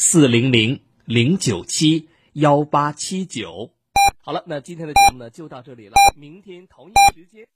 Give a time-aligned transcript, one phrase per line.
[0.00, 3.72] 四零零零九七幺八七九。
[4.22, 7.48] 好了，那今天的节目呢就到这里了，明天同一时间。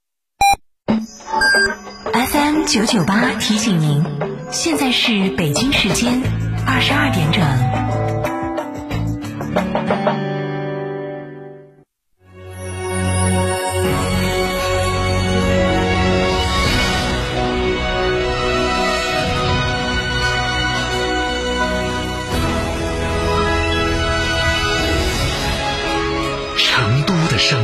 [2.11, 4.03] FM 九九八提醒您，
[4.51, 6.21] 现在是北京时间
[6.67, 8.42] 二十二点整。
[27.35, 27.57] FM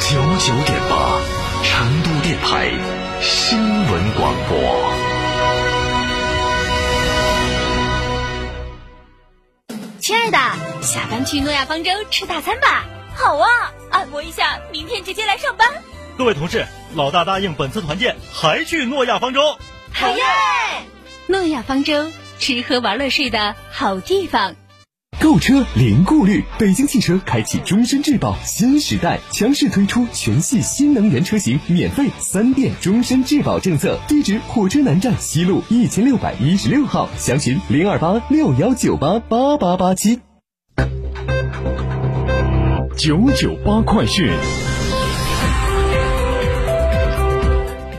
[0.00, 1.20] 九九点八，
[1.62, 2.70] 成都电台
[3.20, 4.56] 新闻广播。
[10.00, 10.38] 亲爱的，
[10.80, 12.86] 下班去诺亚方舟吃大餐吧！
[13.14, 15.68] 好啊，按摩一下，明天直接来上班。
[16.16, 19.58] 各位同事，老大答应本次团建还去诺亚方舟。
[19.92, 20.22] 好耶！
[21.26, 24.54] 诺亚方舟，吃喝玩乐睡的好地方。
[25.22, 33.96] 购车零顾虑，北京汽车开启终身质保新时代，强势推出全系新能源车型免费三电终身质保政策。
[34.08, 40.18] 地址：火车南站西路一千六百一十六号，详询零二八六幺九八八八八七。
[42.96, 44.28] 九九八快讯，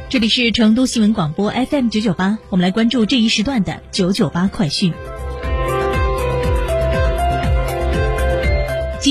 [0.10, 4.94] 这里是成都新闻广播 FM 九九八，我们来关注这一时段的九九八快讯。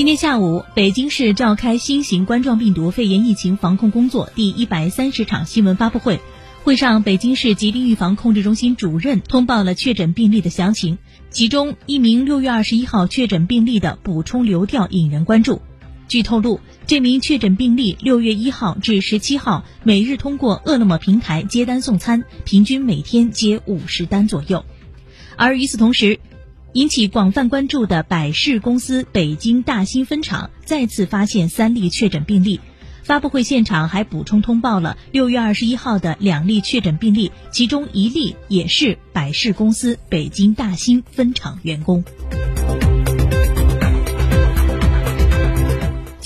[0.03, 6.19] 今天下午，北京市召开新型冠状病毒肺炎疫情防控工作第一百三十场新闻发布会。
[6.65, 10.97] 会上，北京市疾病预防控制中心主任通报了确诊病例的详情，
[11.29, 15.61] 其中一名六月二十一号确诊病例的补充流调引人关注。
[16.09, 24.65] 据透露，这名确诊病例六月一号至十七号每日通过饿了么平台接单送餐，平均每天接五十单左右。
[25.37, 26.19] 而与此同时，
[26.73, 32.59] 引起广泛关注的百事公司北京大兴分厂再次发现三例确诊病例，
[33.03, 42.03] 发布会现场还补充通报了六月二十一号的两例确诊病例，其中一例也是百事公司北京大兴分厂员工。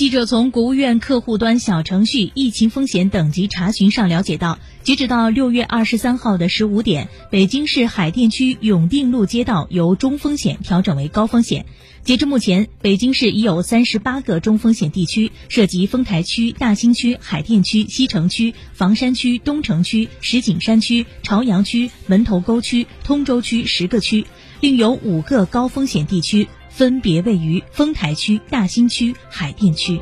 [0.07, 11.65] 记者从国务院客户端小程序疫情风险等级查询上了解到，截止到六月二十三号的十五点，北京市海淀区永定路街道由中风险调整为高风险。
[12.03, 24.25] 截至目前，北京市已有三十八个中风险地区，涉及丰台区、大兴区、海淀区、西城区、房山区、东城区、石景山区、朝阳区、门头沟区、通州区十个区，
[24.61, 26.47] 另有五个高风险地区。
[26.77, 29.99] 分别位于丰台区、大兴区、海淀区。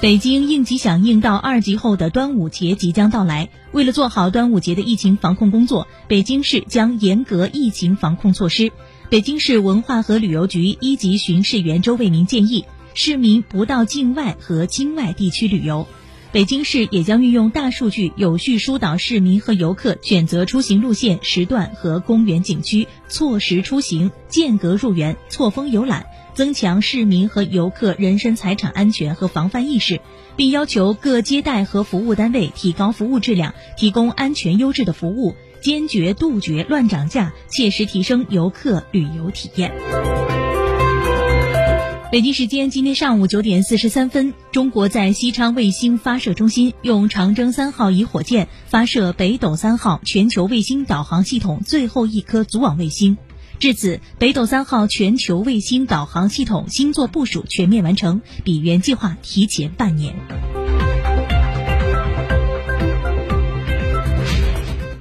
[0.00, 8.72] 北京应急响应到二级后的端午节即将到来，为了做好端午节的疫情防控工作，北京市将严格疫情防控措施。
[9.08, 12.64] 北京市文化和旅游局一级巡视员周卫民建议，
[12.94, 15.86] 市民不到境外和京外地区旅游。
[16.32, 30.00] 北京市也将运用大数据，有序疏导市民和游客选择出行路线、时段和公园景区，错时出行、间隔入园、错峰游览，增强市民和游客人身财产安全和防范意识，
[30.36, 40.25] 并要求各接待和服务单位提高服务质量，提供安全优质的服务，坚决杜绝乱涨价，切实提升游客旅游体验。
[42.12, 53.18] 北京时间今天上午九点四十三分，中国在西昌卫星发射中心用长征三号乙火箭发射北斗三号全球卫星导航系统最后一颗组网卫星。
[53.58, 60.14] 至此，北斗三号全球卫星导航系统星座部署全面完成，比原计划提前半年。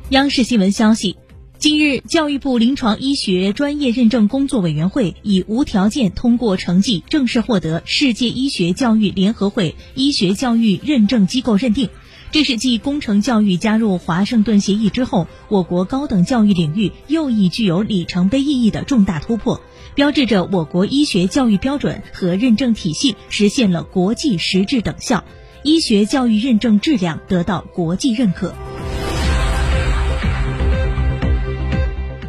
[0.10, 1.18] 央视新闻消息。
[1.58, 11.90] 近日，教育部临床医学专业认证工作委员会以无条件通过成绩正式获得世界医学教育联合会医学教育认证机构认定。
[12.32, 19.62] 这是继工程教育加入华盛顿协议之后，我国高等教育领域又一具有里程碑意义的重大突破，
[19.96, 25.24] 标志着我国医学教育标准和认证体系实现了国际实质等效，
[25.64, 28.54] 医学教育认证质量得到国际认可。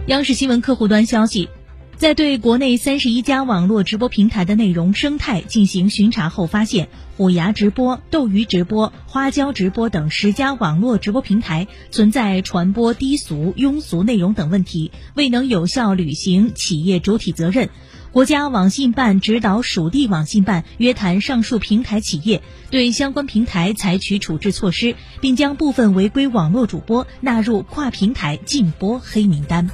[0.07, 1.49] 央视新闻客户端消息，
[1.97, 17.69] 在对国内三十一家网络直播平台的内容生态进行巡查后，发现虎牙直播、斗鱼直播、花椒直播等十家网络直播平台存在传播低俗、庸俗内容等问题，未能有效履行企业主体责任。
[18.17, 22.41] 国家网信办指导属地网信办约谈上述平台企业，
[22.71, 29.69] 对相关平台采取处置措施，并将部分违规网络主播纳入跨平台禁播黑名单。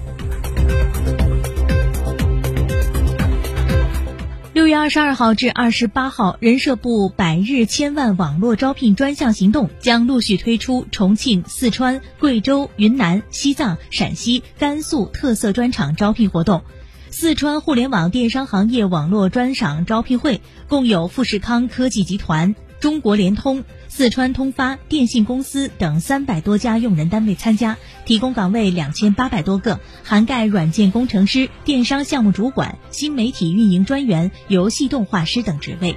[4.53, 16.65] 六月二十二号至二十八号，人社部百日千万网络招聘专项行动将陆续推出重庆、四川、贵州、云南、西藏、陕西、甘肃特色专场招聘活动。
[17.13, 27.77] 四川互联网电商行业网络专场招聘会共有富士康科技集团、中国联通、四川通发、电信公司等三百多家用人单位参加，
[28.07, 35.95] 提供岗位两千八百多个，涵盖软件工程师、电商项目主管、新媒体运营专员、游戏动画师等职位。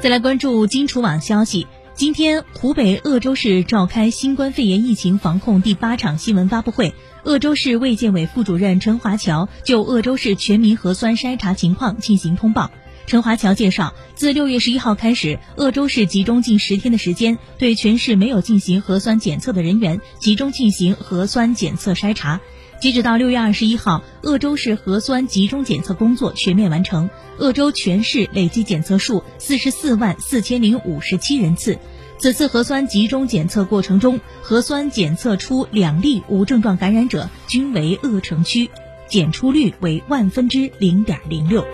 [0.00, 1.66] 再来关注金楚网消息。
[1.96, 6.92] 今天，湖北鄂州市召开新冠肺炎疫情防控第八场新闻发布会。
[7.24, 12.70] 鄂州市卫健委副主任陈华侨就鄂州市全民核酸筛查情况进行通报。
[13.06, 22.42] 陈华侨介绍，自六月十一号开始，鄂州市集中近十天的时间，对全市没有进行核酸检测的人员集中进行核酸检测筛查。
[22.78, 27.08] 截止到六月二十一号，鄂州市核酸集中检测工作全面完成。
[27.38, 31.78] 鄂州全市累计检测数四十四万四千零五十七人次。
[32.18, 38.70] 此次核酸集中检测过程中，核酸检测出两例无症状感染者，均为鄂城区，
[39.08, 41.66] 检出率为万分之零点零六。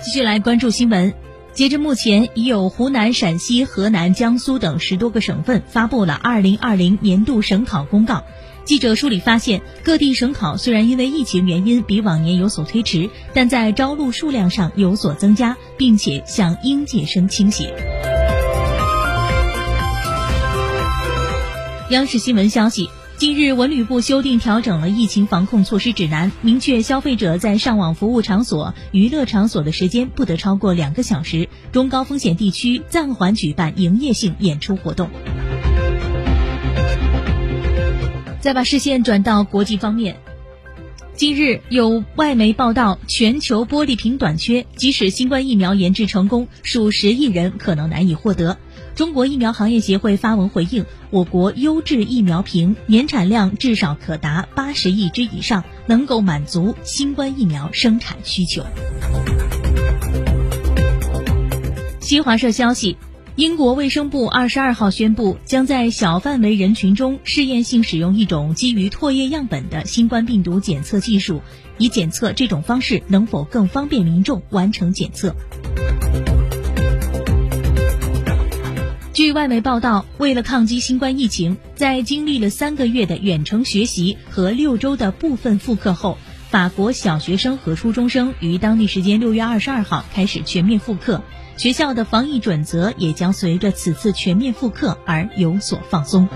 [0.00, 1.21] 继续来关注新闻。
[1.54, 8.24] 截至目前，已有湖南、陕西、河南、江苏等十多个省份发布了二零二零年度省考公告。
[8.64, 17.74] 记者梳理发现，各地省考虽然因为疫情原因比往年有所推迟，但在招录数量上有所增加，并且向应届生倾斜。
[21.90, 22.88] 央视新闻消息。
[23.22, 35.08] 近日，文旅部修订调整了疫情防控措施指南，明确消费者在上网服务场所、娱乐场所的时间不得超过两个小时，中高风险地区暂缓举办营业性演出活动。
[38.40, 40.16] 再把视线转到国际方面，
[41.14, 48.56] 近日有外媒报道，全球玻璃瓶短缺，即使新冠疫苗研制成功，数十亿人可能难以获得。
[48.94, 58.64] 中国疫苗行业协会发文回应：我国优质疫苗瓶年产量至少可达八十亿支以上，能够满足新冠疫苗生产需求。
[62.00, 62.96] 新华社消息，
[63.36, 71.40] 英国卫生部二十二号宣布，将在小范围人群中试验性使用一种基于唾液样本的新冠病毒检测技术，
[71.78, 75.34] 以检测这种方式能否更方便民众完成检测。
[79.14, 86.18] 据外媒报道，为了抗击新冠疫情，在经历了三个月的远程学习和六周的部分复课后，
[86.50, 91.22] 法国小学生和初中生于当地时间六月二十二号开始全面复课。
[91.56, 96.28] 学校的防疫准则也将随着此次全面复课而有所放松。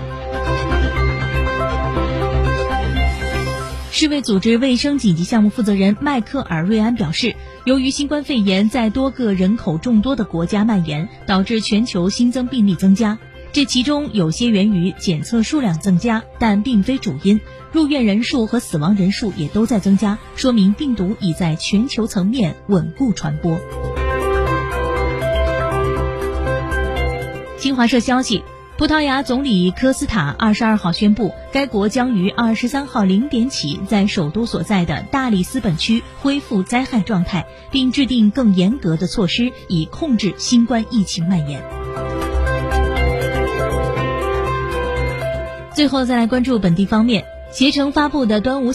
[3.91, 7.35] 世卫组织卫生紧急项目负责人迈克尔·瑞安表示，
[7.65, 13.17] 由于新冠肺炎在多个人口众多的国家蔓延，导致全球新增病例增加。
[13.51, 17.41] 这其中有些源于检测数量增加，但并非主因。
[17.71, 23.59] 入院人数和死亡人数也都在增加，说明病毒已在全球层面稳固传播。
[27.67, 28.45] 新华社消息。
[28.77, 41.61] 葡萄牙总理科斯塔二十二号宣布，该国将于二十三号零点起在首都所在的大里斯本区恢复灾害状态，并制定更严格的措施以控制新冠疫情蔓延。
[45.75, 48.71] 最后再来关注本地方面，携程发布的端午。